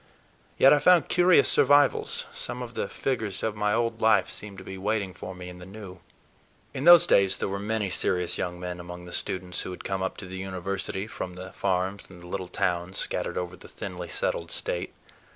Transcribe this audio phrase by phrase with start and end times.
[0.57, 4.63] Yet I found curious survivals; some of the figures of my old life seemed to
[4.63, 5.99] be waiting for me in the new.
[6.73, 10.01] In those days there were many serious young men among the students who had come
[10.01, 14.07] up to the University from the farms and the little towns scattered over the thinly
[14.07, 14.91] settled State.